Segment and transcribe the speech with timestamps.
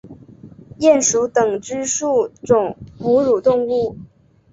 [0.79, 3.95] 鼹属等之数种哺乳动物。